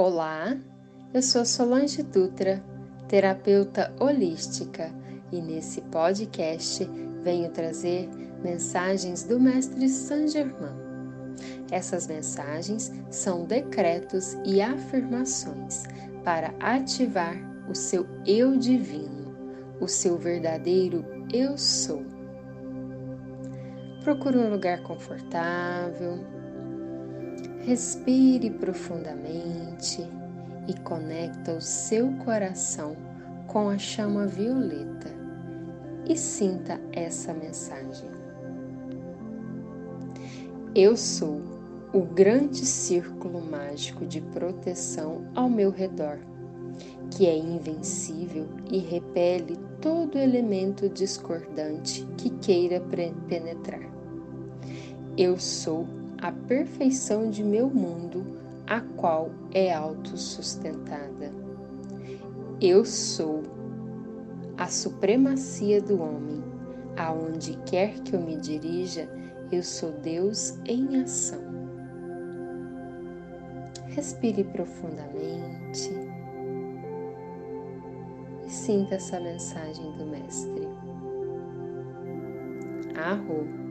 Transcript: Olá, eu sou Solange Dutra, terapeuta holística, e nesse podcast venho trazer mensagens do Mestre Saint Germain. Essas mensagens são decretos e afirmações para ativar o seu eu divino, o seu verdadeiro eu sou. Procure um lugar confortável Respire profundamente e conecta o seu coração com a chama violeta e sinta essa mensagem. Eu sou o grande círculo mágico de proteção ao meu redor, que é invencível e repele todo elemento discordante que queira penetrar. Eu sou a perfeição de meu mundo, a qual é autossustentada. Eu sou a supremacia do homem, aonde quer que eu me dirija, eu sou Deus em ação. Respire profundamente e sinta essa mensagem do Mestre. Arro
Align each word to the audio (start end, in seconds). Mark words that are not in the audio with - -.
Olá, 0.00 0.56
eu 1.12 1.20
sou 1.20 1.44
Solange 1.44 2.04
Dutra, 2.04 2.62
terapeuta 3.08 3.92
holística, 3.98 4.92
e 5.32 5.40
nesse 5.42 5.80
podcast 5.80 6.88
venho 7.24 7.50
trazer 7.50 8.08
mensagens 8.40 9.24
do 9.24 9.40
Mestre 9.40 9.88
Saint 9.88 10.28
Germain. 10.28 10.76
Essas 11.72 12.06
mensagens 12.06 12.92
são 13.10 13.44
decretos 13.44 14.34
e 14.44 14.62
afirmações 14.62 15.82
para 16.22 16.54
ativar 16.60 17.34
o 17.68 17.74
seu 17.74 18.06
eu 18.24 18.56
divino, 18.56 19.34
o 19.80 19.88
seu 19.88 20.16
verdadeiro 20.16 21.04
eu 21.34 21.58
sou. 21.58 22.04
Procure 24.04 24.38
um 24.38 24.48
lugar 24.48 24.80
confortável 24.84 26.24
Respire 27.64 28.50
profundamente 28.50 30.06
e 30.66 30.74
conecta 30.80 31.54
o 31.54 31.60
seu 31.60 32.12
coração 32.24 32.96
com 33.46 33.68
a 33.68 33.78
chama 33.78 34.26
violeta 34.26 35.10
e 36.08 36.16
sinta 36.16 36.80
essa 36.92 37.34
mensagem. 37.34 38.08
Eu 40.74 40.96
sou 40.96 41.40
o 41.92 42.02
grande 42.02 42.64
círculo 42.64 43.40
mágico 43.40 44.06
de 44.06 44.20
proteção 44.20 45.24
ao 45.34 45.48
meu 45.48 45.70
redor, 45.70 46.18
que 47.10 47.26
é 47.26 47.36
invencível 47.36 48.46
e 48.70 48.78
repele 48.78 49.58
todo 49.80 50.18
elemento 50.18 50.88
discordante 50.88 52.06
que 52.16 52.30
queira 52.30 52.82
penetrar. 53.28 53.90
Eu 55.16 55.38
sou 55.38 55.86
a 56.20 56.32
perfeição 56.32 57.30
de 57.30 57.44
meu 57.44 57.68
mundo, 57.68 58.26
a 58.66 58.80
qual 58.80 59.30
é 59.52 59.72
autossustentada. 59.72 61.32
Eu 62.60 62.84
sou 62.84 63.42
a 64.56 64.66
supremacia 64.66 65.80
do 65.80 66.02
homem, 66.02 66.42
aonde 66.96 67.56
quer 67.64 68.00
que 68.00 68.14
eu 68.14 68.20
me 68.20 68.36
dirija, 68.36 69.08
eu 69.52 69.62
sou 69.62 69.92
Deus 69.92 70.58
em 70.66 71.00
ação. 71.00 71.40
Respire 73.86 74.44
profundamente 74.44 75.90
e 78.44 78.50
sinta 78.50 78.96
essa 78.96 79.20
mensagem 79.20 79.92
do 79.92 80.04
Mestre. 80.04 80.68
Arro 82.96 83.67